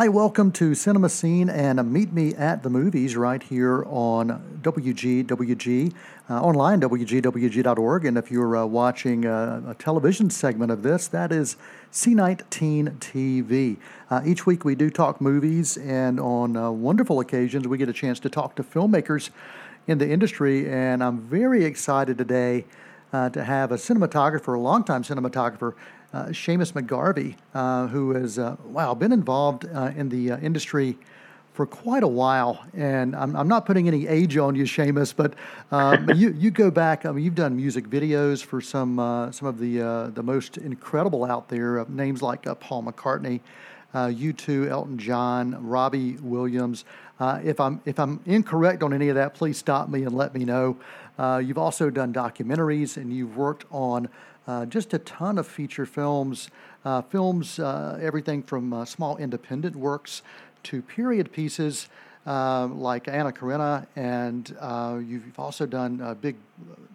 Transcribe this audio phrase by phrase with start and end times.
[0.00, 5.92] Hi, welcome to Cinema Scene and Meet Me at the Movies right here on WGWG,
[6.30, 8.06] uh, online, WGWG.org.
[8.06, 11.58] And if you're uh, watching a, a, television segment of this, that is
[11.92, 13.76] C19 TV.
[14.08, 17.92] Uh, each week we do talk movies, and on uh, wonderful occasions we get a
[17.92, 19.28] chance to talk to filmmakers
[19.86, 20.66] in the industry.
[20.70, 22.64] And I'm very excited today
[23.12, 25.74] uh, to have a cinematographer, a longtime cinematographer,
[26.12, 30.98] uh, Seamus McGarvey, uh, who has uh, wow been involved uh, in the uh, industry
[31.52, 32.64] for quite a while.
[32.74, 35.34] And I'm, I'm, not putting any age on you, Seamus, but
[35.70, 37.06] um, you you go back.
[37.06, 38.96] I mean, you've done music videos for some
[39.32, 41.84] some of the the most incredible out there.
[41.88, 43.40] names like Paul McCartney.
[43.92, 46.84] U2, Elton John, Robbie Williams.
[47.20, 50.44] if I'm if I'm incorrect on any of that, please stop me and let me
[50.44, 50.76] know.
[51.18, 54.08] you've also done documentaries and you've worked on
[54.50, 56.50] uh, just a ton of feature films,
[56.84, 60.22] uh, films, uh, everything from uh, small independent works
[60.64, 61.88] to period pieces
[62.26, 64.48] uh, like Anna Karenina, and
[65.08, 66.34] you've also done big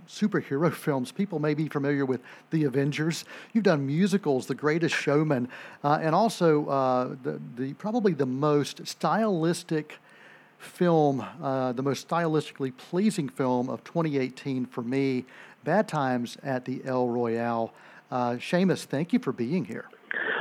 [0.05, 1.13] superhero films.
[1.13, 3.23] People may be familiar with The Avengers.
[3.53, 5.47] You've done musicals, The Greatest Showman,
[5.81, 9.99] and also the, the probably the most stylistic
[10.65, 15.25] film, uh, the most stylistically pleasing film of 2018 for me,
[15.65, 17.73] Bad Times at the El Royale.
[18.09, 19.85] Uh, Seamus, thank you for being here.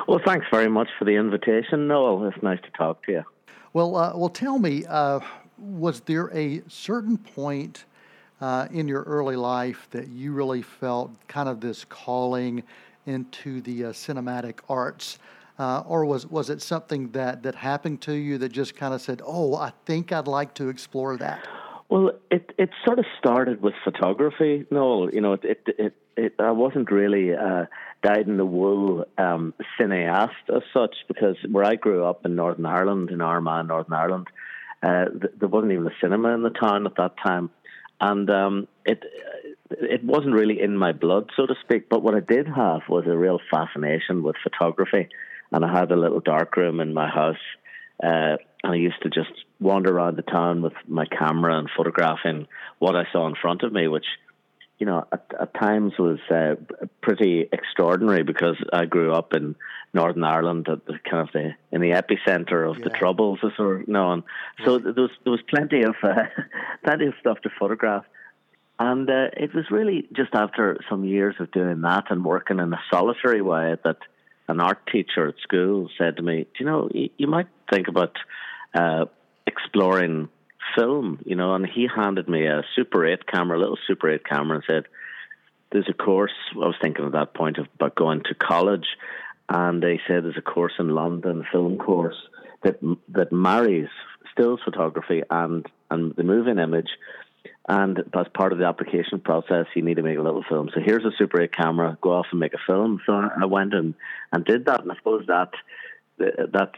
[0.06, 2.28] Well, thanks very much for the invitation, Noel.
[2.28, 3.24] It's nice to talk to you.
[3.72, 5.20] Well, uh, well, tell me, uh,
[5.58, 7.86] was there a certain point
[8.40, 12.62] uh, in your early life that you really felt kind of this calling
[13.06, 15.18] into the uh, cinematic arts?
[15.58, 19.00] Uh, or was, was it something that, that happened to you that just kind of
[19.00, 21.46] said, oh, I think I'd like to explore that?
[21.88, 24.66] Well, it it sort of started with photography.
[24.70, 27.66] No, you know, it it it, it I wasn't really uh,
[28.02, 32.66] dyed in the wool um, cineast as such because where I grew up in Northern
[32.66, 34.26] Ireland, in Armagh, Northern Ireland,
[34.82, 37.50] uh, th- there wasn't even a cinema in the town at that time,
[38.00, 39.02] and um, it
[39.70, 41.88] it wasn't really in my blood, so to speak.
[41.88, 45.08] But what I did have was a real fascination with photography,
[45.52, 47.36] and I had a little dark room in my house.
[48.02, 52.46] Uh, I used to just wander around the town with my camera and photographing
[52.78, 54.06] what I saw in front of me, which,
[54.78, 56.54] you know, at, at times was uh,
[57.02, 59.54] pretty extraordinary because I grew up in
[59.92, 62.84] Northern Ireland, at the kind of the in the epicenter of yeah.
[62.84, 64.24] the troubles, as we're known.
[64.64, 66.24] So there was there was plenty of uh,
[66.84, 68.04] plenty of stuff to photograph.
[68.76, 72.72] And uh, it was really just after some years of doing that and working in
[72.72, 73.98] a solitary way that
[74.48, 77.86] an art teacher at school said to me, "Do you know, you, you might think
[77.86, 78.16] about
[78.74, 79.06] uh,
[79.46, 80.28] exploring
[80.76, 84.24] film, you know, and he handed me a Super 8 camera, a little Super 8
[84.24, 84.84] camera, and said,
[85.72, 86.32] There's a course.
[86.52, 88.86] I was thinking at that point about going to college,
[89.48, 92.16] and they said there's a course in London, a film course,
[92.62, 93.88] that that marries
[94.32, 96.88] stills photography and, and the moving image.
[97.68, 100.70] And as part of the application process, you need to make a little film.
[100.74, 103.00] So here's a Super 8 camera, go off and make a film.
[103.06, 103.94] So I went and,
[104.32, 105.50] and did that, and I suppose that
[106.18, 106.74] that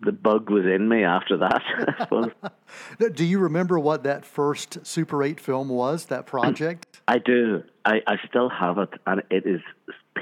[0.00, 1.62] the bug was in me after that.
[1.88, 2.30] I suppose.
[3.14, 6.06] do you remember what that first Super 8 film was?
[6.06, 7.00] That project?
[7.08, 7.62] I do.
[7.84, 9.60] I, I still have it, and it is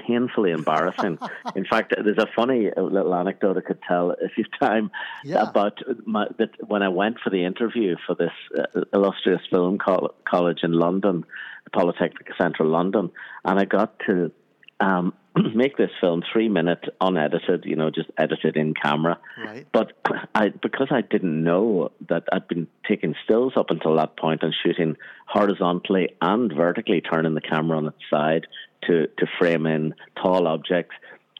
[0.06, 1.18] painfully embarrassing.
[1.56, 4.90] in fact, there's a funny little anecdote I could tell if you've time
[5.24, 5.42] yeah.
[5.48, 10.60] about my, that when I went for the interview for this uh, illustrious film college
[10.62, 11.24] in London,
[11.72, 13.10] Polytechnic Central London,
[13.44, 14.32] and I got to
[14.80, 15.14] um,
[15.54, 19.18] make this film three minute unedited, you know, just edited in camera.
[19.38, 19.66] Right.
[19.72, 19.92] But
[20.34, 24.54] I because I didn't know that I'd been taking stills up until that point and
[24.64, 28.46] shooting horizontally and vertically, turning the camera on its side
[28.86, 30.94] to to frame in tall objects.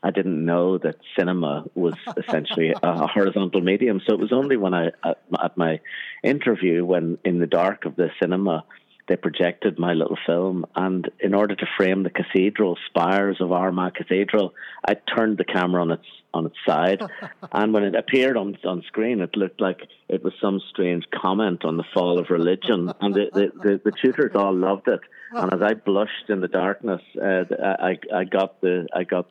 [0.04, 4.00] I didn't know that cinema was essentially a horizontal medium.
[4.06, 5.80] So it was only when I at, at my
[6.24, 8.64] interview, when in the dark of the cinema
[9.12, 10.64] they projected my little film.
[10.74, 15.82] And in order to frame the cathedral spires of Armagh Cathedral, I turned the camera
[15.82, 17.02] on its on its side.
[17.52, 21.62] and when it appeared on on screen, it looked like it was some strange comment
[21.66, 22.90] on the fall of religion.
[23.02, 25.00] And the the, the, the tutors all loved it.
[25.34, 29.28] And as I blushed in the darkness, uh, I I got the I got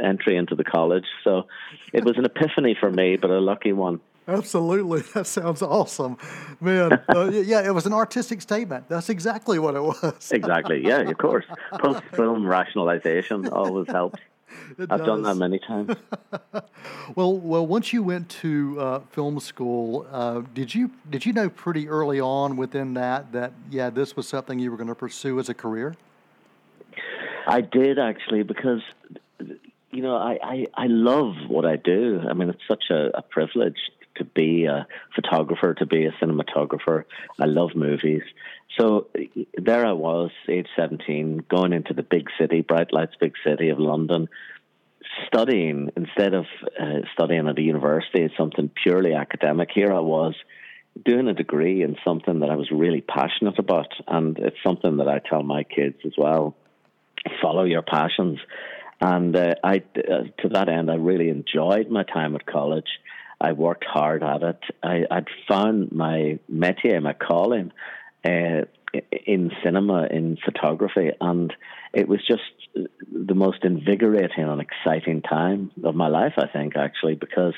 [0.00, 1.06] entry into the college.
[1.24, 1.48] So
[1.92, 4.00] it was an epiphany for me, but a lucky one.
[4.28, 6.18] Absolutely, that sounds awesome,
[6.60, 7.00] man.
[7.08, 8.88] Uh, yeah, it was an artistic statement.
[8.88, 10.32] That's exactly what it was.
[10.32, 10.84] exactly.
[10.84, 11.44] Yeah, of course.
[11.78, 14.20] Post film rationalization always helps.
[14.78, 15.06] It I've does.
[15.06, 15.94] done that many times.
[17.14, 21.50] well, well, once you went to uh, film school, uh, did you did you know
[21.50, 25.38] pretty early on within that that yeah, this was something you were going to pursue
[25.38, 25.94] as a career?
[27.46, 28.82] I did actually because
[29.96, 32.20] you know, I, I, I love what I do.
[32.28, 33.78] I mean, it's such a, a privilege
[34.18, 37.04] to be a photographer, to be a cinematographer.
[37.38, 38.22] I love movies.
[38.78, 39.08] So
[39.56, 43.78] there I was, age 17, going into the big city, bright lights, big city of
[43.78, 44.28] London,
[45.26, 46.46] studying instead of
[46.80, 49.70] uh, studying at a university, something purely academic.
[49.74, 50.34] Here I was
[51.04, 55.08] doing a degree in something that I was really passionate about, and it's something that
[55.08, 56.54] I tell my kids as well:
[57.40, 58.38] follow your passions.
[59.00, 62.88] And uh, I, uh, to that end, I really enjoyed my time at college.
[63.40, 64.60] I worked hard at it.
[64.82, 67.72] I, I'd found my métier, my calling,
[68.24, 68.62] uh,
[69.26, 71.52] in cinema, in photography, and
[71.92, 72.42] it was just
[73.12, 77.54] the most invigorating and exciting time of my life, I think, actually, because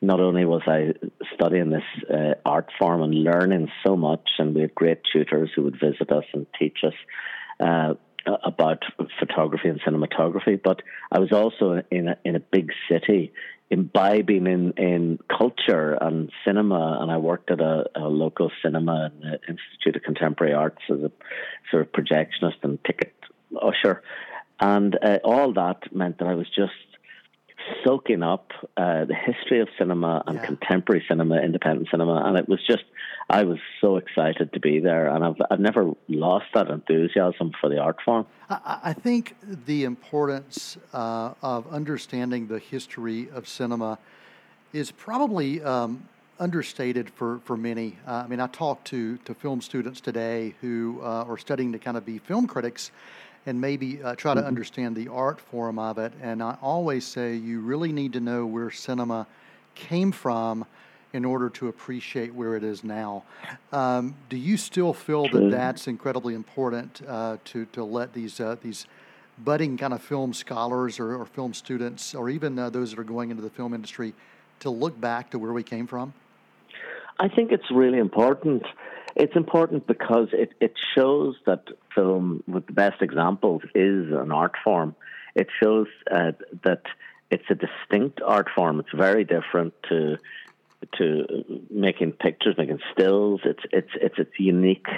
[0.00, 0.94] not only was I
[1.34, 5.62] studying this uh, art form and learning so much, and we had great tutors who
[5.62, 6.94] would visit us and teach us.
[7.60, 7.94] Uh,
[8.44, 8.84] about
[9.18, 10.80] photography and cinematography, but
[11.10, 13.32] I was also in a, in a big city
[13.72, 19.20] imbibing in, in culture and cinema, and I worked at a, a local cinema in
[19.20, 21.10] the Institute of Contemporary Arts as a
[21.70, 23.14] sort of projectionist and ticket
[23.60, 24.02] usher.
[24.60, 26.72] And uh, all that meant that I was just
[27.84, 30.46] soaking up uh, the history of cinema and yeah.
[30.46, 32.84] contemporary cinema, independent cinema, and it was just
[33.30, 37.68] I was so excited to be there, and I've I've never lost that enthusiasm for
[37.68, 38.26] the art form.
[38.50, 39.36] I, I think
[39.66, 43.98] the importance uh, of understanding the history of cinema
[44.72, 45.62] is probably.
[45.62, 46.08] Um,
[46.38, 47.96] understated for, for many.
[48.06, 51.78] Uh, I mean, I talk to, to film students today who uh, are studying to
[51.78, 52.90] kind of be film critics,
[53.46, 54.48] and maybe uh, try to mm-hmm.
[54.48, 56.12] understand the art form of it.
[56.22, 59.26] And I always say you really need to know where cinema
[59.74, 60.64] came from
[61.12, 63.24] in order to appreciate where it is now.
[63.72, 68.56] Um, do you still feel that that's incredibly important uh, to to let these uh,
[68.62, 68.86] these
[69.38, 73.04] budding kind of film scholars or, or film students, or even uh, those that are
[73.04, 74.14] going into the film industry,
[74.60, 76.12] to look back to where we came from?
[77.18, 78.62] I think it's really important.
[79.14, 81.64] It's important because it, it shows that
[81.94, 84.94] film, with the best examples, is an art form.
[85.34, 86.32] It shows uh,
[86.64, 86.82] that
[87.30, 88.80] it's a distinct art form.
[88.80, 90.18] It's very different to
[90.98, 93.40] to making pictures, making stills.
[93.44, 94.88] It's it's it's its unique,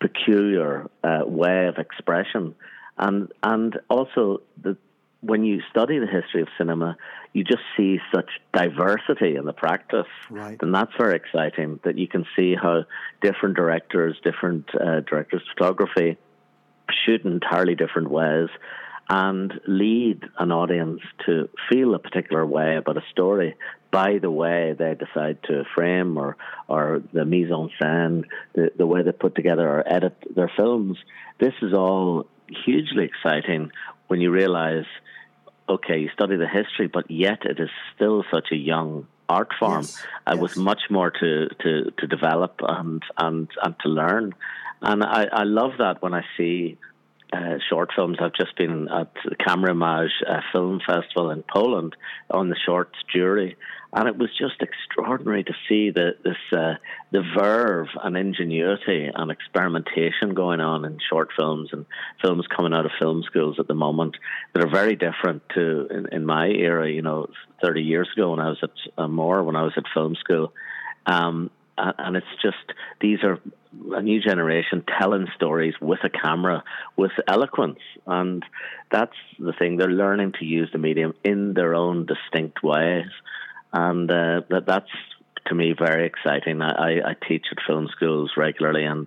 [0.00, 2.54] peculiar uh, way of expression,
[2.96, 4.76] and and also the
[5.20, 6.96] when you study the history of cinema,
[7.32, 10.58] you just see such diversity in the practice, right.
[10.62, 11.80] and that's very exciting.
[11.84, 12.84] That you can see how
[13.20, 16.16] different directors, different uh, directors of photography,
[17.04, 18.48] shoot in entirely different ways,
[19.10, 23.56] and lead an audience to feel a particular way about a story
[23.90, 26.36] by the way they decide to frame or
[26.68, 28.24] or the mise en scène,
[28.54, 30.98] the, the way they put together or edit their films.
[31.40, 32.26] This is all
[32.64, 33.70] hugely exciting
[34.08, 34.84] when you realize
[35.68, 39.82] okay, you study the history, but yet it is still such a young art form.
[39.82, 40.40] Yes, uh, yes.
[40.40, 44.34] With much more to, to, to develop and, and, and to learn.
[44.80, 46.78] And I, I love that when I see
[47.32, 48.18] uh, short films.
[48.20, 51.94] I've just been at the Camerimage uh, Film Festival in Poland
[52.30, 53.56] on the shorts jury,
[53.92, 56.74] and it was just extraordinary to see the this uh,
[57.10, 61.86] the verve and ingenuity and experimentation going on in short films and
[62.22, 64.16] films coming out of film schools at the moment
[64.54, 66.90] that are very different to in, in my era.
[66.90, 67.26] You know,
[67.62, 70.52] thirty years ago when I was at uh, more when I was at film school.
[71.06, 72.56] Um, and it's just
[73.00, 73.38] these are
[73.92, 76.64] a new generation telling stories with a camera
[76.96, 77.80] with eloquence.
[78.06, 78.44] And
[78.90, 83.10] that's the thing they're learning to use the medium in their own distinct ways.
[83.72, 84.90] And uh, that that's
[85.46, 86.62] to me very exciting.
[86.62, 89.06] I, I teach at film schools regularly and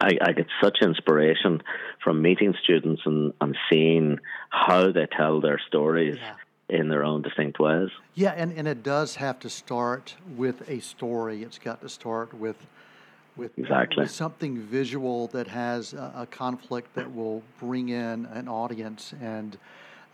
[0.00, 1.62] I, I, get such inspiration
[2.04, 4.18] from meeting students and, and seeing
[4.50, 6.16] how they tell their stories.
[6.20, 6.34] Yeah
[6.68, 7.88] in their own distinct ways.
[8.14, 11.42] Yeah, and, and it does have to start with a story.
[11.42, 12.56] It's got to start with
[13.36, 14.02] with, exactly.
[14.02, 19.56] with something visual that has a, a, conflict that will bring in an audience and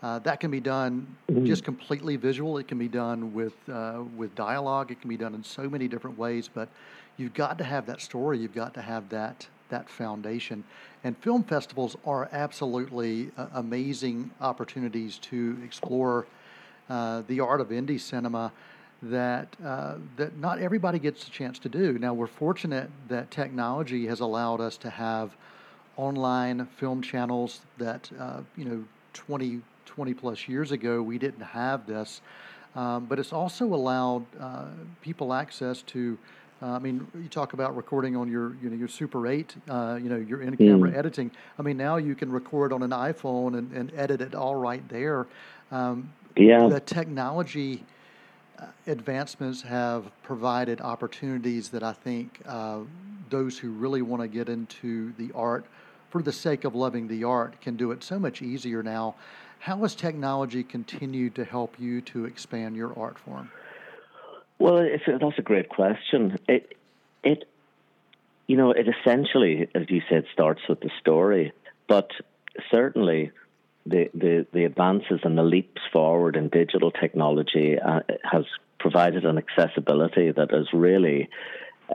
[0.03, 1.43] uh, that can be done mm-hmm.
[1.43, 2.59] just completely visual.
[2.59, 4.91] It can be done with uh, with dialogue.
[4.91, 6.47] It can be done in so many different ways.
[6.47, 6.69] But
[7.17, 8.37] you've got to have that story.
[8.37, 10.63] You've got to have that that foundation.
[11.03, 16.27] And film festivals are absolutely uh, amazing opportunities to explore
[16.89, 18.51] uh, the art of indie cinema
[19.01, 21.97] that uh, that not everybody gets a chance to do.
[21.99, 25.35] Now we're fortunate that technology has allowed us to have
[25.97, 31.85] online film channels that uh, you know 20 20 plus years ago we didn't have
[31.85, 32.21] this,
[32.75, 34.65] um, but it's also allowed uh,
[35.01, 36.17] people access to
[36.61, 39.99] uh, I mean, you talk about recording on your, you know, your Super 8, uh,
[40.01, 40.97] you know, your in-camera mm.
[40.97, 41.29] editing.
[41.59, 44.87] I mean, now you can record on an iPhone and, and edit it all right
[44.87, 45.27] there.
[45.71, 46.67] Um, yeah.
[46.67, 47.83] The technology
[48.59, 52.79] uh, advancements have provided opportunities that I think uh,
[53.29, 55.65] those who really want to get into the art
[56.09, 59.15] for the sake of loving the art can do it so much easier now.
[59.59, 63.51] How has technology continued to help you to expand your art form?
[64.59, 66.37] Well, it's, that's a great question.
[66.47, 66.77] It,
[67.23, 67.45] it,
[68.47, 71.51] you know, it essentially, as you said, starts with the story,
[71.87, 72.11] but
[72.71, 73.31] certainly
[73.85, 78.45] the, the, the advances and the leaps forward in digital technology uh, has
[78.79, 81.29] provided an accessibility that has really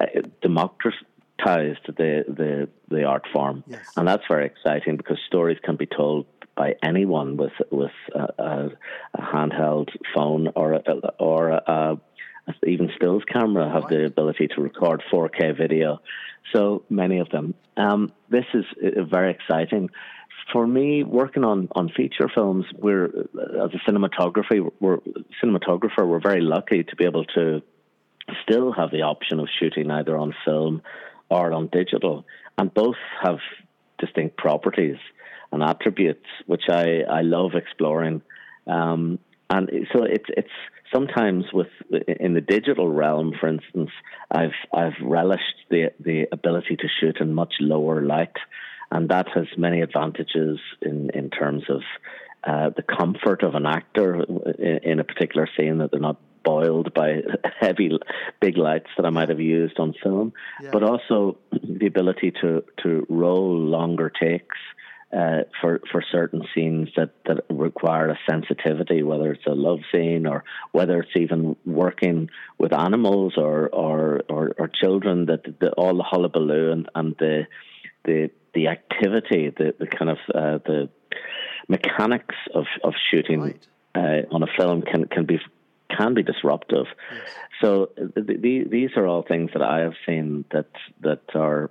[0.00, 0.06] uh,
[0.40, 3.64] democratized the, the, the art form.
[3.66, 3.86] Yes.
[3.96, 8.70] And that's very exciting because stories can be told by anyone with with a, a,
[9.14, 10.82] a handheld phone or a,
[11.18, 11.98] or a,
[12.66, 16.00] even stills camera have the ability to record 4K video.
[16.52, 17.54] So many of them.
[17.76, 19.90] Um, this is uh, very exciting
[20.52, 24.98] for me, working on, on feature films, we're as a cinematography, we're
[25.42, 26.06] cinematographer.
[26.06, 27.62] We're very lucky to be able to
[28.42, 30.82] still have the option of shooting either on film
[31.28, 32.24] or on digital,
[32.58, 33.38] and both have
[33.98, 34.96] distinct properties
[35.52, 38.22] and attributes, which I, I love exploring.
[38.66, 39.18] Um,
[39.48, 40.48] and so it's it's
[40.92, 41.68] sometimes with
[42.20, 43.90] in the digital realm, for instance,
[44.30, 48.36] I've I've relished the the ability to shoot in much lower light
[48.90, 51.82] and that has many advantages in in terms of
[52.44, 54.22] uh, the comfort of an actor
[54.58, 57.20] in, in, a particular scene that they're not boiled by
[57.60, 57.90] heavy
[58.40, 60.32] big lights that I might have used on film,
[60.62, 60.70] yeah.
[60.72, 64.56] but also the ability to to roll longer takes.
[65.12, 70.24] Uh, for for certain scenes that, that require a sensitivity, whether it's a love scene
[70.24, 75.96] or whether it's even working with animals or or, or, or children, that the, all
[75.96, 77.48] the hullabaloo and, and the
[78.04, 80.88] the the activity, the, the kind of uh, the
[81.68, 83.66] mechanics of, of shooting right.
[83.94, 85.38] uh, on a film can, can be
[85.96, 86.86] can be disruptive.
[87.12, 87.30] Yes.
[87.62, 90.70] So the, these are all things that I have seen that
[91.02, 91.70] that are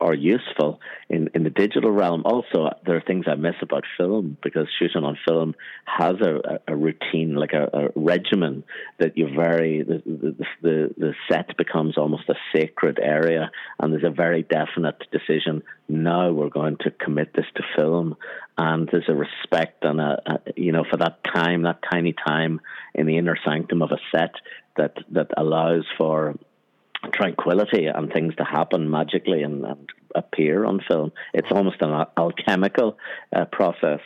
[0.00, 2.22] are useful in, in the digital realm.
[2.24, 5.54] Also, there are things I miss about film because shooting on film
[5.86, 8.64] has a, a routine, like a, a, regimen
[8.98, 14.04] that you very the, the, the the set becomes almost a sacred area, and there's
[14.04, 15.62] a very definite decision.
[15.88, 18.16] Now we're going to commit this to film,
[18.58, 22.60] and there's a respect and a, a you know for that time, that tiny time
[22.94, 24.34] in the inner sanctum of a set
[24.76, 26.34] that that allows for
[27.12, 31.12] tranquility and things to happen magically and, and appear on film.
[31.34, 32.96] It's almost an alchemical
[33.34, 34.00] uh, process.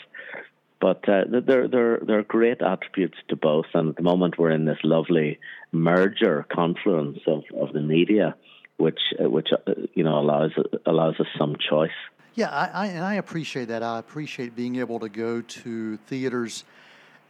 [0.81, 4.51] But uh, there, there, there are great attributes to both, and at the moment we're
[4.51, 5.39] in this lovely
[5.73, 8.37] merger, confluence of, of the media,
[8.77, 10.53] which uh, which uh, you know allows
[10.85, 11.91] allows us some choice.
[12.35, 13.83] Yeah, I, I, and I appreciate that.
[13.83, 16.65] I appreciate being able to go to theaters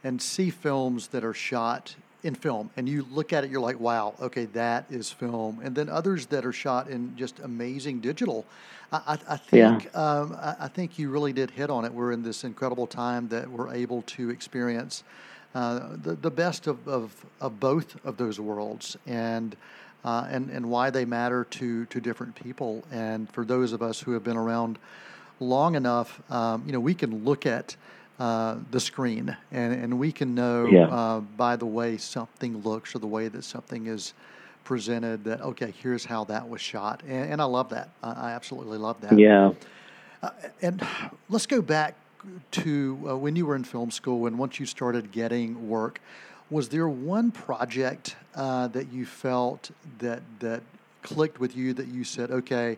[0.03, 3.79] and see films that are shot in film and you look at it you're like
[3.79, 5.59] wow okay that is film.
[5.63, 8.45] And then others that are shot in just amazing digital
[8.91, 9.91] i, I think yeah.
[9.91, 11.93] um, I, I, think you really did hit on it.
[11.93, 15.03] We're in this incredible time that we're able to experience
[15.55, 19.55] uh, the, the best of, of, of both of those worlds and
[20.05, 22.83] uh, and and why they matter to to different people.
[22.91, 24.79] And for those of us who have been around
[25.39, 27.75] long enough um, you know we can look at
[28.19, 30.87] uh, the screen, and, and we can know yeah.
[30.87, 34.13] uh, by the way something looks or the way that something is
[34.63, 37.89] presented that okay, here's how that was shot, and, and I love that.
[38.01, 39.17] I, I, absolutely love that.
[39.17, 39.53] Yeah.
[40.23, 40.29] Uh,
[40.61, 40.85] and
[41.29, 41.95] let's go back
[42.51, 46.01] to uh, when you were in film school and once you started getting work.
[46.49, 49.69] Was there one project uh, that you felt
[49.99, 50.63] that that
[51.01, 52.77] clicked with you that you said, okay?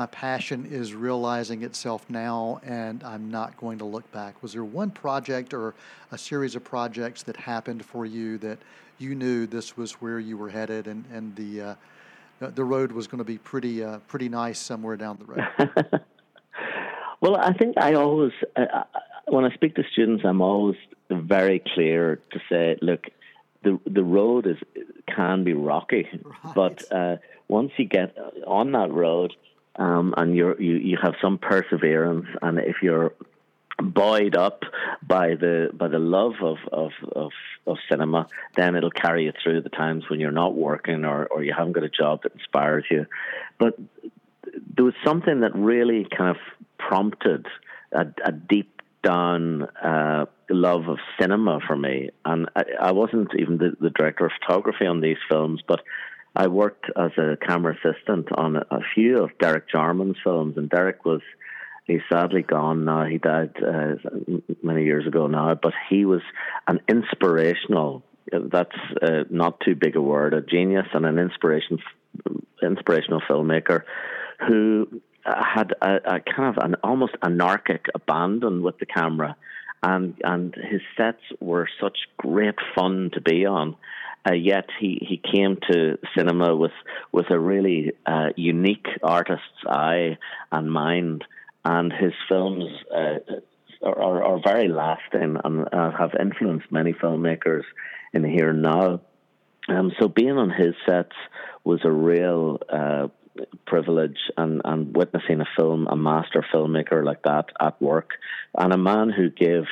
[0.00, 4.42] My passion is realizing itself now and I'm not going to look back.
[4.42, 5.74] Was there one project or
[6.10, 8.56] a series of projects that happened for you that
[8.96, 11.74] you knew this was where you were headed and, and the, uh,
[12.40, 16.02] the road was going to be pretty, uh, pretty nice somewhere down the road?
[17.20, 18.84] well, I think I always, uh, uh,
[19.26, 20.78] when I speak to students, I'm always
[21.10, 23.08] very clear to say, look,
[23.62, 24.56] the the road is
[25.14, 26.54] can be rocky, right.
[26.54, 27.16] but uh,
[27.48, 28.16] once you get
[28.46, 29.34] on that road,
[29.76, 33.12] um, and you you have some perseverance, and if you're
[33.82, 34.64] buoyed up
[35.02, 37.32] by the by the love of, of, of,
[37.66, 41.42] of cinema, then it'll carry you through the times when you're not working or, or
[41.42, 43.06] you haven't got a job that inspires you.
[43.58, 43.78] But
[44.74, 46.36] there was something that really kind of
[46.78, 47.46] prompted
[47.92, 52.10] a, a deep down uh, love of cinema for me.
[52.24, 55.80] And I, I wasn't even the, the director of photography on these films, but
[56.34, 61.04] I worked as a camera assistant on a, few of Derek Jarman's films, and Derek
[61.04, 61.22] was
[61.84, 63.04] he's sadly gone now.
[63.04, 63.94] He died uh,
[64.62, 66.22] many years ago now, but he was
[66.68, 68.04] an inspirational.
[68.32, 70.34] That's uh, not too big a word.
[70.34, 71.78] A genius and an inspiration,
[72.62, 73.82] inspirational filmmaker,
[74.46, 79.36] who had a, a kind of an almost anarchic abandon with the camera,
[79.82, 83.76] and and his sets were such great fun to be on.
[84.28, 86.72] Uh, yet he, he came to cinema with
[87.10, 90.18] with a really uh, unique artist's eye
[90.52, 91.24] and mind,
[91.64, 93.18] and his films uh,
[93.82, 97.64] are, are very lasting and have influenced many filmmakers
[98.12, 99.00] in here and now.
[99.68, 101.16] Um, so being on his sets
[101.64, 103.08] was a real uh,
[103.66, 108.10] privilege and, and witnessing a film, a master filmmaker like that at work,
[108.56, 109.64] and a man who gave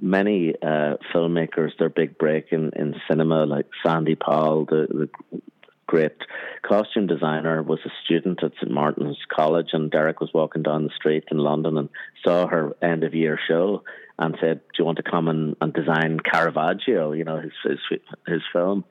[0.00, 5.40] many uh, filmmakers their big break in, in cinema, like Sandy Powell, the, the
[5.86, 6.16] great
[6.62, 10.94] costume designer, was a student at St Martin's College, and Derek was walking down the
[10.94, 11.88] street in London and
[12.24, 13.82] saw her end of year show
[14.18, 17.12] and said, "Do you want to come and, and design Caravaggio?
[17.12, 18.84] You know his his his film."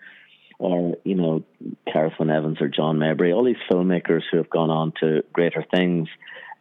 [0.57, 1.43] Or you know,
[1.87, 5.63] Cerith Wyn Evans or John Maybury, all these filmmakers who have gone on to greater
[5.73, 6.09] things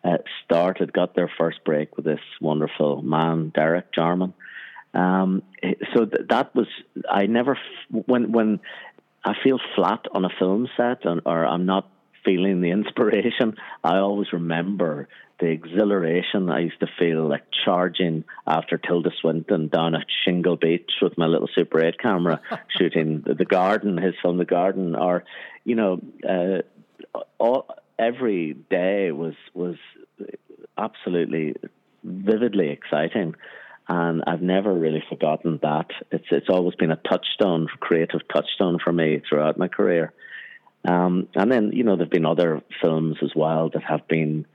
[0.05, 4.35] uh, started, got their first break with this wonderful man, Derek Jarman.
[4.95, 5.43] Um,
[5.95, 6.67] so th- that was
[7.11, 7.59] I never
[7.91, 8.61] when when
[9.25, 11.91] I feel flat on a film set and, or I'm not
[12.25, 13.57] feeling the inspiration.
[13.85, 15.09] I always remember
[15.41, 20.91] the exhilaration I used to feel like charging after Tilda Swinton down at Shingle Beach
[21.01, 22.41] with my little Super 8 camera
[22.79, 25.25] shooting the, the Garden, his film The Garden, or
[25.65, 26.63] you know, uh,
[27.39, 29.77] all every day was was
[30.77, 31.57] absolutely
[32.05, 33.35] vividly exciting,
[33.89, 35.91] and I've never really forgotten that.
[36.11, 40.13] It's it's always been a touchstone, creative touchstone for me throughout my career.
[40.85, 44.47] Um, and then you know there've been other films as well that have been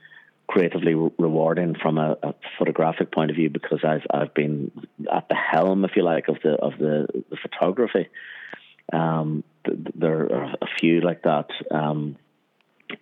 [0.47, 4.71] creatively re- rewarding from a, a, photographic point of view because I've I've been
[5.11, 8.07] at the helm, if you like, of the of the, the photography.
[8.91, 11.47] Um, th- there are a few like that.
[11.71, 12.17] Um,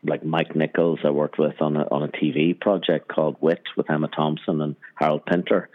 [0.04, 3.90] like Mike Nichols, I worked with on a on a TV project called Wit with
[3.90, 5.70] Emma Thompson and Harold Pinter.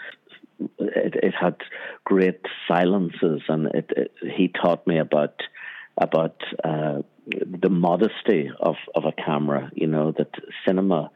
[0.79, 1.57] It, it had
[2.05, 5.35] great silences, and it, it, he taught me about
[5.98, 9.70] about uh, the modesty of of a camera.
[9.74, 10.31] You know that
[10.66, 11.11] cinema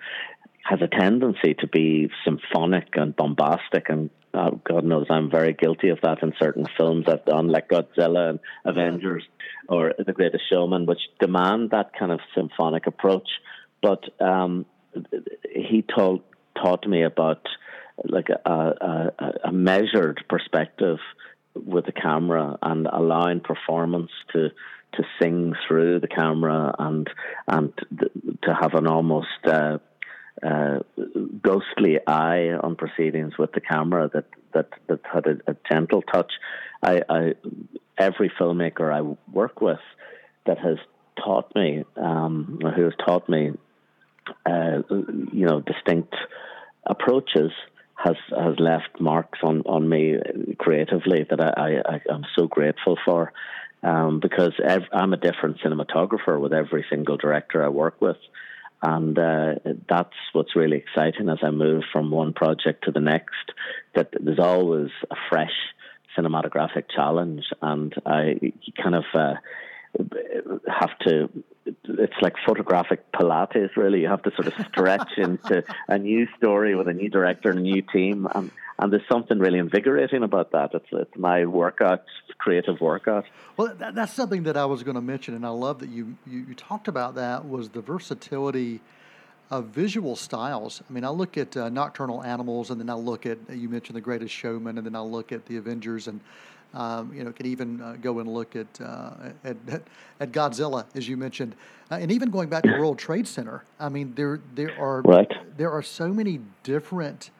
[0.65, 5.89] has a tendency to be symphonic and bombastic and uh, God knows I'm very guilty
[5.89, 9.25] of that in certain films I've done, like Godzilla and Avengers
[9.69, 13.29] or The Greatest Showman, which demand that kind of symphonic approach.
[13.83, 14.67] But um,
[15.53, 16.23] he told
[16.63, 17.47] taught me about
[18.05, 20.99] like a, a, a measured perspective
[21.55, 24.51] with the camera and allowing performance to
[24.93, 27.09] to sing through the camera and
[27.47, 27.73] and
[28.43, 29.79] to have an almost uh,
[30.43, 30.79] uh,
[31.43, 34.25] ghostly eye on proceedings with the camera that
[34.55, 36.33] that that had a, a gentle touch.
[36.83, 37.35] I, I,
[37.99, 39.81] every filmmaker I work with
[40.47, 40.79] that has
[41.23, 43.53] taught me, um, who has taught me,
[44.47, 46.15] uh, you know, distinct
[46.87, 47.53] approaches
[47.97, 50.17] has has left marks on, on me
[50.59, 53.33] creatively that I, I, I'm so grateful for.
[53.83, 58.19] Um, because ev- I'm a different cinematographer with every single director I work with.
[58.83, 59.55] And uh,
[59.89, 63.53] that's what's really exciting as I move from one project to the next,
[63.95, 65.53] that there's always a fresh
[66.17, 67.45] cinematographic challenge.
[67.61, 69.35] And I kind of uh,
[70.67, 71.29] have to
[71.85, 74.01] it's like photographic Pilates, really.
[74.01, 77.59] You have to sort of stretch into a new story with a new director and
[77.59, 78.27] a new team.
[78.35, 80.71] And, and there's something really invigorating about that.
[80.73, 82.03] It's, it's my workout,
[82.39, 83.27] creative workout.
[83.57, 86.17] Well, that, that's something that I was going to mention, and I love that you,
[86.27, 88.81] you, you talked about that was the versatility
[89.51, 90.83] of visual styles.
[90.89, 93.97] I mean, I look at uh, Nocturnal Animals, and then I look at, you mentioned
[93.97, 96.21] The Greatest Showman, and then I look at The Avengers, and
[96.73, 99.11] um, you know, can even uh, go and look at, uh,
[99.45, 99.57] at,
[100.21, 101.57] at Godzilla, as you mentioned,
[101.91, 103.65] uh, and even going back to World Trade Center.
[103.79, 105.31] I mean, there there are right.
[105.57, 107.31] there are so many different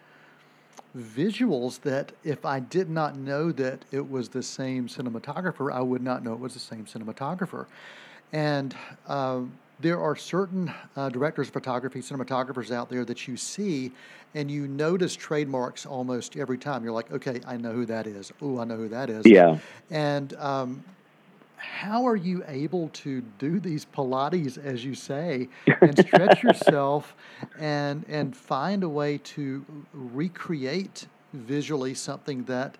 [0.97, 6.03] visuals that if I did not know that it was the same cinematographer, I would
[6.03, 7.67] not know it was the same cinematographer.
[8.33, 8.75] And
[9.07, 13.93] um, there are certain uh, directors of photography, cinematographers out there that you see
[14.35, 16.85] and you notice trademarks almost every time.
[16.85, 18.33] You're like, okay, I know who that is.
[18.41, 19.27] Oh, I know who that is.
[19.27, 19.59] Yeah.
[19.91, 20.85] And um,
[21.61, 25.49] how are you able to do these Pilates, as you say,
[25.81, 27.15] and stretch yourself
[27.59, 32.77] and and find a way to recreate visually something that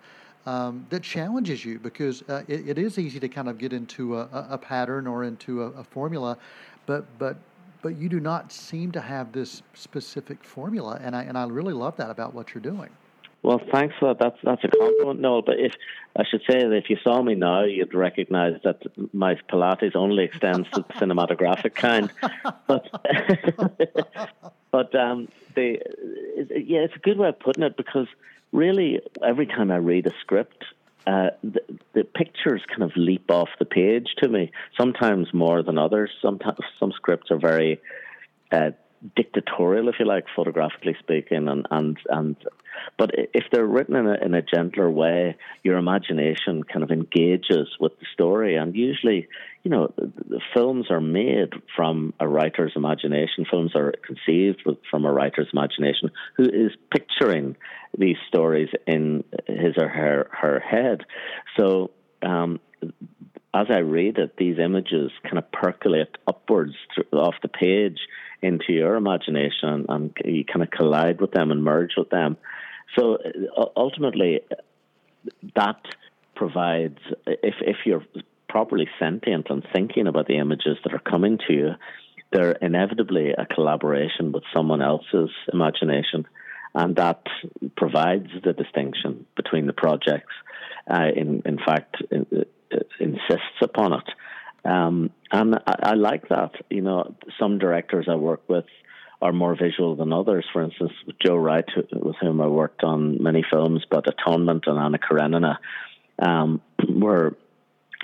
[0.47, 4.19] um, that challenges you because uh, it, it is easy to kind of get into
[4.19, 6.39] a, a pattern or into a, a formula,
[6.87, 7.37] but but
[7.83, 11.75] but you do not seem to have this specific formula, and I and I really
[11.75, 12.91] love that about what you're doing.
[13.43, 14.19] Well, thanks for that.
[14.19, 15.43] That's that's a compliment, Noel.
[15.43, 15.73] But if
[16.15, 18.83] I should say that if you saw me now, you'd recognise that
[19.15, 22.13] my Pilates only extends to the cinematographic kind.
[22.67, 22.91] But
[24.71, 25.81] but um, the
[26.51, 28.09] yeah, it's a good way of putting it because
[28.53, 30.65] really every time I read a script,
[31.07, 31.61] uh, the,
[31.95, 34.53] the, pictures kind of leap off the page to me.
[34.79, 36.11] Sometimes more than others.
[36.21, 37.81] Sometimes some scripts are very
[38.53, 38.73] uh,
[39.17, 42.37] dictatorial, if you like, photographically speaking, and and and.
[42.97, 47.69] But if they're written in a, in a gentler way, your imagination kind of engages
[47.79, 48.57] with the story.
[48.57, 49.29] And usually,
[49.65, 53.45] you know, the films are made from a writer's imagination.
[53.51, 57.57] Films are conceived from a writer's imagination who is picturing
[57.99, 61.05] these stories in his or her her head.
[61.59, 61.91] So.
[62.23, 62.61] Um,
[63.53, 66.75] as I read it, these images kind of percolate upwards
[67.13, 67.99] off the page
[68.43, 72.37] into your imagination and you kind of collide with them and merge with them.
[72.99, 73.19] So
[73.57, 74.41] uh, ultimately,
[75.55, 75.81] that
[76.35, 78.05] provides, if, if you're
[78.49, 81.71] properly sentient and thinking about the images that are coming to you,
[82.33, 86.27] they're inevitably a collaboration with someone else's imagination.
[86.75, 87.23] And that
[87.77, 90.33] provides the distinction between the projects.
[90.89, 94.09] Uh, in, in fact, in, uh, insists upon it.
[94.65, 96.53] Um, and I, I, like that.
[96.69, 98.67] You know, some directors I work with
[99.23, 100.45] are more visual than others.
[100.53, 100.93] For instance,
[101.25, 105.59] Joe Wright, with whom I worked on many films, but Atonement and Anna Karenina
[106.19, 107.37] um, were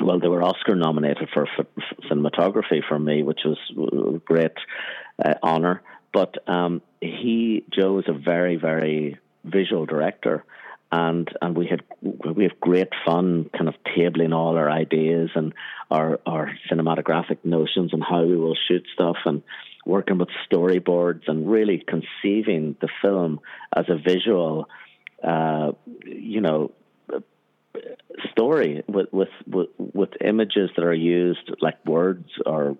[0.01, 1.49] well, they were Oscar nominated for,
[2.11, 3.59] cinematography for me, which was
[4.15, 4.53] a great
[5.25, 5.83] uh, honor.
[6.13, 10.45] But um, he, Joe, is a very, very visual director,
[10.97, 11.83] and and we had
[12.37, 15.53] we have great fun kind of tabling all our ideas and
[15.91, 19.43] our our cinematographic notions and how we will shoot stuff and
[19.85, 23.41] working with storyboards and really conceiving the film
[23.77, 24.69] as a visual
[25.23, 25.73] uh,
[26.05, 26.73] you know
[28.31, 32.77] story with, with with with images that are used like words or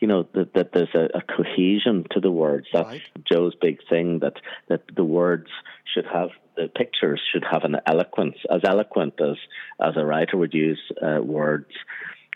[0.00, 2.66] you know that, that there's a, a, cohesion to the words.
[2.72, 3.02] That's right.
[3.30, 4.20] Joe's big thing.
[4.20, 4.36] That
[4.68, 5.48] that the words
[5.92, 9.36] should have the pictures should have an eloquence as eloquent as
[9.80, 11.70] as a writer would use uh, words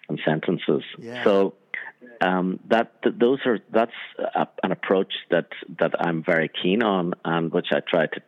[0.08, 0.82] and sentences.
[0.98, 1.24] Yeah.
[1.24, 1.54] So
[2.20, 5.48] um, that, that, those are that's a, an approach that
[5.78, 8.20] that I'm very keen on, and which I try to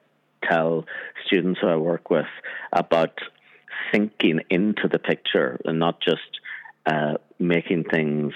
[0.49, 0.85] tell
[1.27, 2.27] students who I work with
[2.73, 3.19] about
[3.93, 6.41] thinking into the picture and not just
[6.89, 8.33] uh, making things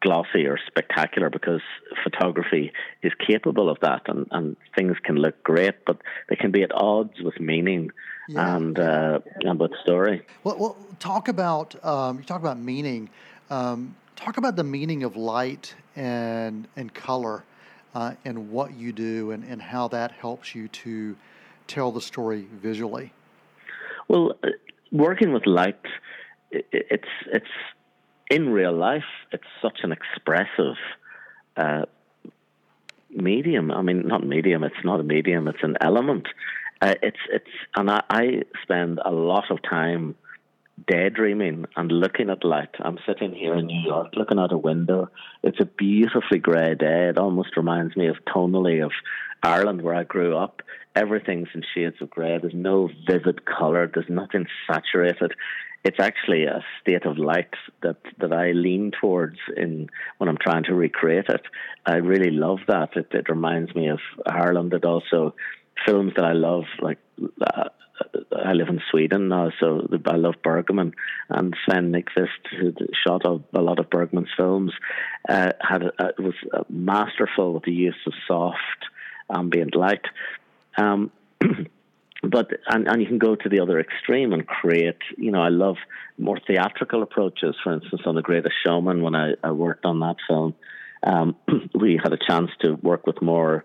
[0.00, 1.60] glossy or spectacular because
[2.04, 6.62] photography is capable of that and, and things can look great, but they can be
[6.62, 7.90] at odds with meaning
[8.28, 8.56] yeah.
[8.56, 10.24] and uh, and with story.
[10.44, 13.10] Well, well talk about um, you talk about meaning.
[13.50, 17.44] Um, talk about the meaning of light and and color
[17.94, 21.16] uh, and what you do and, and how that helps you to
[21.66, 23.12] tell the story visually.
[24.06, 24.50] Well, uh,
[24.92, 25.80] working with light,
[26.50, 27.46] it's it's
[28.30, 30.76] in real life, it's such an expressive
[31.56, 31.86] uh,
[33.10, 33.70] medium.
[33.70, 34.64] I mean, not medium.
[34.64, 35.48] It's not a medium.
[35.48, 36.26] It's an element.
[36.80, 40.14] Uh, it's it's, and I, I spend a lot of time
[40.86, 42.74] daydreaming and looking at light.
[42.80, 45.08] I'm sitting here in New York, looking out a window.
[45.42, 47.08] It's a beautifully grey day.
[47.08, 48.92] It almost reminds me of tonally of
[49.42, 50.60] Ireland, where I grew up.
[50.96, 52.38] Everything's in shades of grey.
[52.40, 53.90] There's no vivid colour.
[53.92, 55.32] There's nothing saturated
[55.86, 60.64] it's actually a state of light that, that I lean towards in when I'm trying
[60.64, 61.42] to recreate it.
[61.86, 62.96] I really love that.
[62.96, 64.74] It, it reminds me of Ireland.
[64.74, 65.36] It also
[65.86, 66.98] films that I love, like
[67.40, 67.68] uh,
[68.36, 70.92] I live in Sweden now, so I love Bergman
[71.28, 72.72] and Sven Nykvist, who
[73.06, 74.72] shot a, a lot of Bergman's films,
[75.28, 76.34] uh, had a, was
[76.68, 78.58] masterful with the use of soft
[79.32, 80.04] ambient light.
[80.76, 81.10] Um,
[82.22, 85.48] but and, and you can go to the other extreme and create you know i
[85.48, 85.76] love
[86.18, 90.16] more theatrical approaches for instance on the greatest showman when i, I worked on that
[90.26, 90.54] film
[91.02, 91.36] um,
[91.74, 93.64] we had a chance to work with more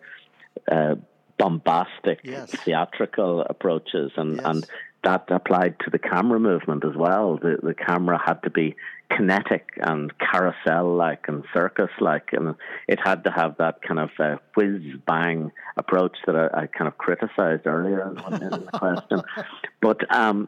[0.69, 0.95] uh,
[1.37, 2.51] bombastic yes.
[2.51, 4.45] theatrical approaches and yes.
[4.45, 4.65] and
[5.03, 7.37] that applied to the camera movement as well.
[7.37, 8.75] The the camera had to be
[9.09, 12.55] kinetic and carousel like and circus like, and
[12.87, 16.87] it had to have that kind of uh, whiz bang approach that I, I, kind
[16.87, 19.21] of criticized earlier in the question.
[19.81, 20.47] But um,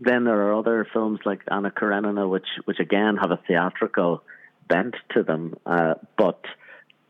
[0.00, 4.22] then there are other films like Anna Karenina, which which again have a theatrical
[4.68, 6.44] bent to them, uh, but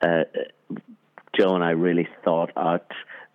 [0.02, 0.24] uh,
[1.36, 2.90] Joe and I really thought out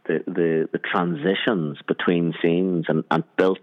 [0.07, 3.59] the, the, the transitions between scenes and, and built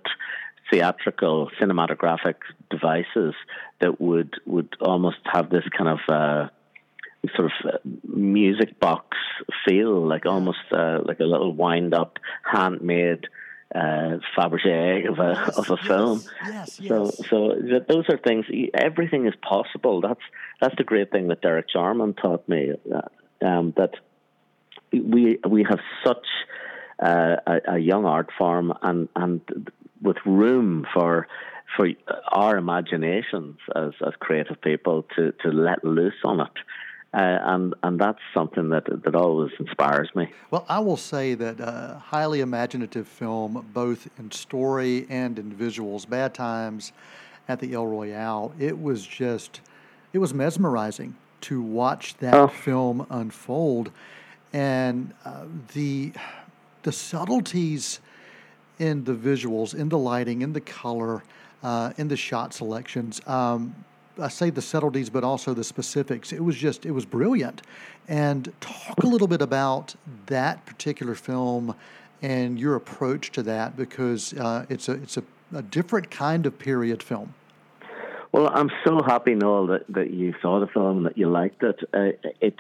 [0.70, 2.36] theatrical cinematographic
[2.70, 3.34] devices
[3.80, 6.48] that would would almost have this kind of uh,
[7.34, 9.16] sort of uh, music box
[9.66, 13.26] feel, like almost uh, like a little wind up, handmade
[13.74, 16.22] uh, Fabergé of a yes, of a film.
[16.44, 16.88] Yes, yes.
[16.88, 17.54] So so
[17.88, 18.46] those are things.
[18.74, 20.00] Everything is possible.
[20.00, 20.20] That's
[20.60, 22.72] that's the great thing that Derek Jarman taught me.
[22.92, 23.94] Uh, um, that
[24.92, 26.26] we we have such
[27.02, 29.70] uh, a, a, young art form and and
[30.02, 31.26] with room for
[31.76, 31.88] for
[32.32, 36.52] our imaginations as as creative people to to let loose on it.
[37.14, 40.30] Uh, and and that's something that that always inspires me.
[40.50, 46.08] Well, I will say that uh, highly imaginative film, both in story and in visuals.
[46.08, 46.92] Bad Times
[47.48, 48.52] at the El Royale.
[48.58, 49.60] It was just,
[50.12, 52.48] it was mesmerizing to watch that oh.
[52.48, 53.90] film unfold,
[54.52, 56.12] and uh, the
[56.82, 58.00] the subtleties
[58.78, 61.22] in the visuals, in the lighting, in the color,
[61.62, 63.20] uh, in the shot selections.
[63.26, 63.74] Um,
[64.20, 66.32] I say the subtleties, but also the specifics.
[66.32, 67.62] It was just, it was brilliant.
[68.08, 69.94] And talk a little bit about
[70.26, 71.74] that particular film
[72.22, 75.22] and your approach to that because uh, it's a it's a,
[75.54, 77.32] a, different kind of period film.
[78.32, 81.62] Well, I'm so happy, Noel, that, that you saw the film and that you liked
[81.62, 81.78] it.
[81.94, 82.56] Uh, it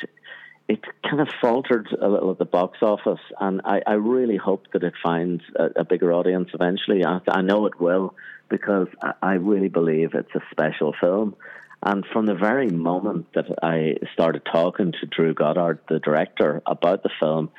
[0.68, 4.66] it kind of faltered a little at the box office, and I, I really hope
[4.74, 7.04] that it finds a, a bigger audience eventually.
[7.04, 8.14] I, I, know it will
[8.50, 11.36] because I, I really believe it's a special film.
[11.82, 17.02] And from the very moment that I started talking to Drew Goddard, the director, about
[17.02, 17.50] the film,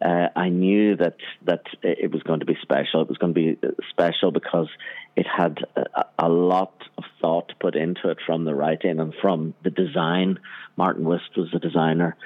[0.00, 3.02] uh, I knew that that it was going to be special.
[3.02, 3.58] It was going to be
[3.90, 4.68] special because
[5.16, 9.54] it had a, a, lot of thought put into it from the writing and from
[9.62, 10.38] the design.
[10.76, 12.16] Martin Whist was the designer,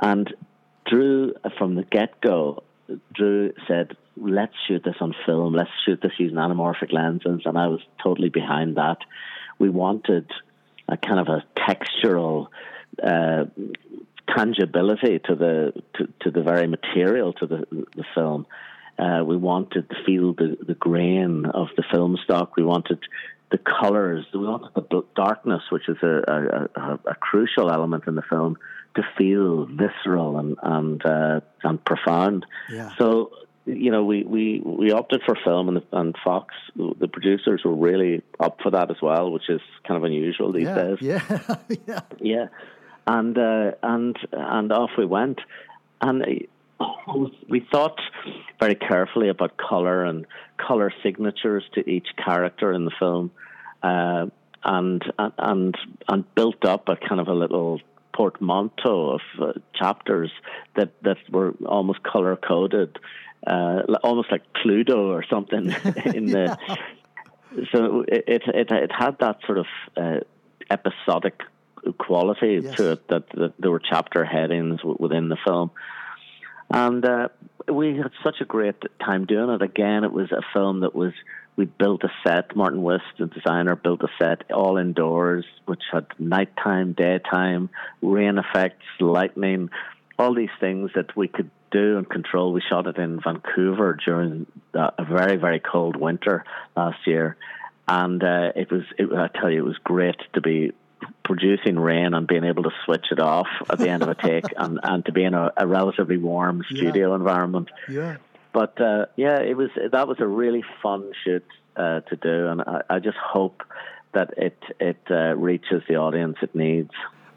[0.00, 0.32] and
[0.86, 2.62] Drew, from the get go,
[3.14, 5.54] Drew said, "Let's shoot this on film.
[5.54, 8.98] Let's shoot this using anamorphic lenses." And I was totally behind that.
[9.58, 10.30] We wanted
[10.88, 12.46] a kind of a textural
[13.02, 13.44] uh,
[14.34, 18.46] tangibility to the to, to, the very material to the the film.
[18.98, 22.56] Uh, we wanted to feel the, the grain of the film stock.
[22.56, 22.98] We wanted
[23.50, 24.26] the colors.
[24.34, 28.56] We wanted the darkness, which is a, a, a, a crucial element in the film
[28.98, 32.44] to feel visceral and and uh, and profound.
[32.70, 32.90] Yeah.
[32.98, 33.30] So
[33.64, 38.22] you know, we, we, we opted for film, and, and Fox, the producers, were really
[38.40, 40.98] up for that as well, which is kind of unusual these yeah, days.
[41.02, 41.56] Yeah,
[41.86, 42.46] yeah, yeah,
[43.06, 45.40] and uh, and and off we went,
[46.00, 46.46] and
[47.48, 48.00] we thought
[48.58, 53.30] very carefully about color and color signatures to each character in the film,
[53.82, 54.26] uh,
[54.64, 55.02] and
[55.36, 55.76] and
[56.08, 57.80] and built up a kind of a little
[58.14, 60.30] portmanteau of uh, chapters
[60.76, 62.98] that, that were almost color coded,
[63.46, 65.70] uh, almost like Cluedo or something
[66.14, 66.58] in the.
[66.68, 66.76] yeah.
[67.72, 69.66] So it, it, it it had that sort of
[69.96, 70.20] uh,
[70.70, 71.40] episodic
[71.98, 72.76] quality yes.
[72.76, 75.70] to it that, that, there were chapter headings within the film,
[76.70, 77.28] and uh,
[77.72, 79.62] we had such a great time doing it.
[79.62, 81.12] Again, it was a film that was
[81.58, 82.54] we built a set.
[82.54, 87.68] Martin Whist, the designer, built a set all indoors, which had nighttime, daytime,
[88.00, 89.68] rain effects, lightning,
[90.18, 92.52] all these things that we could do and control.
[92.52, 96.44] We shot it in Vancouver during a very, very cold winter
[96.76, 97.36] last year.
[97.88, 100.72] And uh, it was, it, I tell you, it was great to be
[101.24, 104.44] producing rain and being able to switch it off at the end of a take
[104.56, 107.16] and, and to be in a, a relatively warm studio yeah.
[107.16, 107.68] environment.
[107.88, 108.16] Yeah.
[108.52, 111.44] But uh, yeah, it was that was a really fun shoot
[111.76, 113.62] uh, to do, and I, I, just hope
[114.12, 116.90] that it it uh, reaches the audience it needs.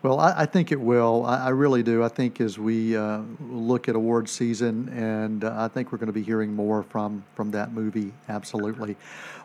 [0.04, 1.26] Well, I, I think it will.
[1.26, 2.04] I, I, really do.
[2.04, 6.08] I think as we uh, look at award season, and uh, I think we're going
[6.08, 8.14] to be hearing more from from that movie.
[8.28, 8.96] Absolutely.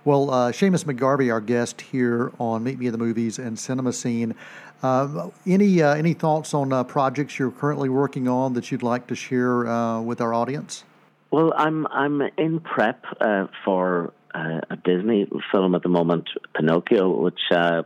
[0.04, 3.92] Well, uh, Seamus McGarvey, our guest here on Meet Me in the Movies and Cinema
[3.92, 4.34] Scene.
[4.82, 9.14] Uh, any any thoughts on uh, projects you're currently working on that you'd like to
[9.14, 10.84] share uh, with our audience?
[11.30, 17.10] Well, I'm I'm in prep uh, for uh, a Disney film at the moment, Pinocchio,
[17.10, 17.82] which uh,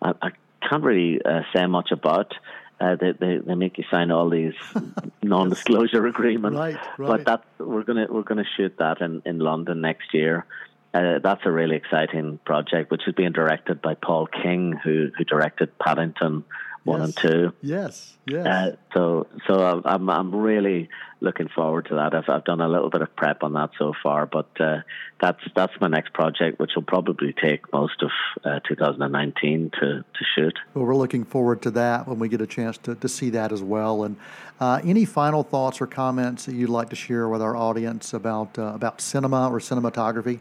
[0.00, 0.30] I, I,
[0.68, 2.32] can't really uh, say much about.
[2.80, 4.54] Uh, they, they they make you sign all these
[5.22, 7.08] non-disclosure agreements, right, right.
[7.08, 10.46] but that we're gonna we're gonna shoot that in, in London next year.
[10.94, 15.24] Uh, that's a really exciting project, which is being directed by Paul King, who who
[15.24, 16.44] directed Paddington
[16.84, 17.06] one yes.
[17.06, 17.52] and two.
[17.62, 18.46] Yes, yes.
[18.46, 20.88] Uh, so, so I'm I'm really
[21.20, 22.14] looking forward to that.
[22.14, 24.78] I've I've done a little bit of prep on that so far, but uh,
[25.20, 28.10] that's that's my next project, which will probably take most of
[28.44, 30.58] uh, 2019 to to shoot.
[30.74, 33.52] Well, we're looking forward to that when we get a chance to to see that
[33.52, 34.02] as well.
[34.02, 34.16] And
[34.60, 38.58] uh, any final thoughts or comments that you'd like to share with our audience about
[38.58, 40.40] uh, about cinema or cinematography?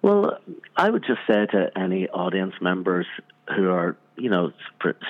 [0.00, 0.38] Well,
[0.76, 3.06] I would just say to any audience members
[3.56, 4.52] who are you know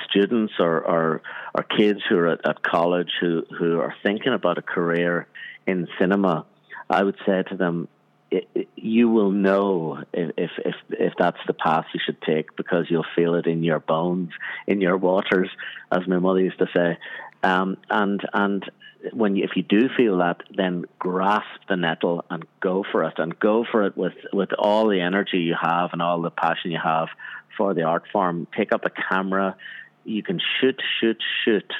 [0.08, 1.22] students or or,
[1.54, 5.26] or kids who are at, at college who who are thinking about a career
[5.66, 6.46] in cinema,
[6.88, 7.88] I would say to them,
[8.30, 12.86] it, it, you will know if, if if that's the path you should take because
[12.88, 14.30] you'll feel it in your bones,
[14.66, 15.50] in your waters,
[15.92, 16.98] as my mother used to say.
[17.42, 18.64] Um, and and
[19.12, 23.14] when you, if you do feel that, then grasp the nettle and go for it,
[23.18, 26.70] and go for it with with all the energy you have and all the passion
[26.70, 27.08] you have
[27.56, 28.46] for the art form.
[28.50, 29.56] Pick up a camera.
[30.04, 31.70] You can shoot, shoot, shoot.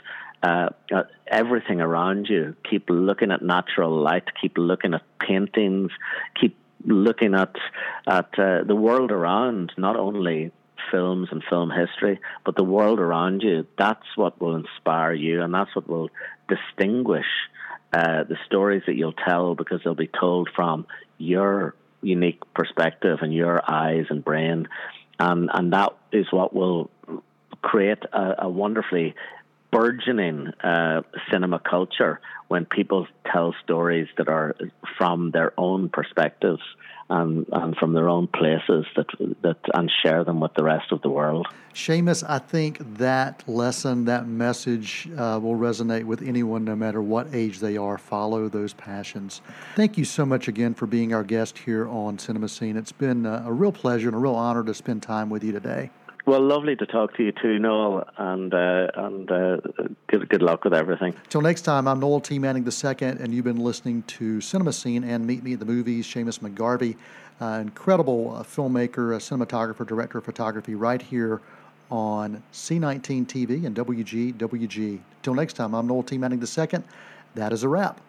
[0.43, 0.69] Uh,
[1.27, 2.55] everything around you.
[2.69, 4.25] Keep looking at natural light.
[4.41, 5.91] Keep looking at paintings.
[6.41, 7.55] Keep looking at
[8.07, 9.73] at uh, the world around.
[9.77, 10.53] Not only
[10.91, 13.67] films and film history, but the world around you.
[13.79, 16.11] That's what will inspire you, and that's what will
[16.49, 17.27] distinguish
[17.93, 20.87] uh, the stories that you'll tell because they'll be told from
[21.19, 24.69] your unique perspective and your eyes and brain,
[25.19, 26.91] and and that is what will
[27.63, 29.15] create a, a wonderfully
[29.71, 34.57] burgeoning uh, cinema culture when people tell stories that are
[34.97, 36.63] from their own perspectives
[37.11, 39.07] and, and from their own places that
[39.43, 41.47] that and share them with the rest of the world.
[41.75, 47.29] Seamus, I think that lesson, that message uh, will resonate with anyone no matter what
[47.33, 47.99] age they are.
[47.99, 49.41] Follow those passions.
[49.77, 52.77] Thank you so much again for being our guest here on Cinema Scene.
[52.77, 55.53] It's been a, a real pleasure and a real honor to spend time with you
[55.53, 55.91] today.
[56.29, 59.57] Well, lovely to talk to you too, Noel, and uh, and uh,
[60.09, 61.15] good good luck with everything.
[61.31, 62.39] Till next time, I'm Noel T.
[62.39, 66.07] Manning II, and you've been listening to Cinema Scene and Meet Me at the Movies.
[66.07, 66.99] Seamus McGarvey,
[67.41, 71.41] uh, incredible uh, filmmaker, cinematographer, director of photography, right here
[71.91, 75.01] on C19 TV and WGWG.
[75.23, 76.19] Till next time, I'm Noel T.
[76.19, 76.83] Manning II.
[77.37, 78.03] That is a wrap.